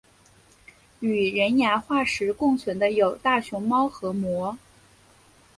[1.01, 4.57] 与人牙化石共存的有大熊猫和貘。